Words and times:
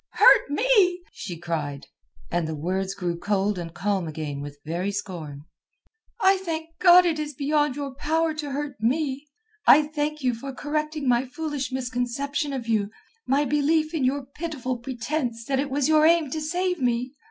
"Hurt 0.13 0.49
me!" 0.49 1.03
she 1.11 1.37
cried, 1.37 1.85
and 2.31 2.49
on 2.49 2.55
the 2.55 2.59
words 2.59 2.95
grew 2.95 3.19
cold 3.19 3.59
and 3.59 3.71
calm 3.71 4.07
again 4.07 4.41
with 4.41 4.57
very 4.65 4.91
scorn. 4.91 5.43
"I 6.19 6.37
thank 6.37 6.69
God 6.79 7.05
it 7.05 7.19
is 7.19 7.35
beyond 7.35 7.75
your 7.75 7.93
power 7.93 8.33
to 8.33 8.49
hurt 8.49 8.77
me. 8.79 9.27
And 9.67 9.85
I 9.87 9.87
thank 9.87 10.23
you 10.23 10.33
for 10.33 10.53
correcting 10.55 11.07
my 11.07 11.27
foolish 11.27 11.71
misconception 11.71 12.51
of 12.51 12.67
you, 12.67 12.89
my 13.27 13.45
belief 13.45 13.93
in 13.93 14.03
your 14.03 14.25
pitiful 14.25 14.79
pretence 14.79 15.45
that 15.45 15.59
it 15.59 15.69
was 15.69 15.87
your 15.87 16.07
aim 16.07 16.31
to 16.31 16.41
save 16.41 16.81
me. 16.81 17.13